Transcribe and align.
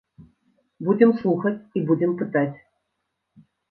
Будзем 0.87 1.13
слухаць 1.21 1.53
і 1.79 1.87
будзем 1.93 2.19
пытаць. 2.25 2.51